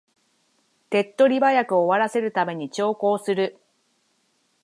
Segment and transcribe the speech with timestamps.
[0.89, 3.59] 手っ取り早く終わらせるために長考する